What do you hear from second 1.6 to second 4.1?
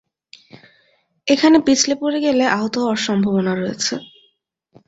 পিছলে পড়ে গেলে আহত হওয়ার সম্ভাবনা রয়েছে।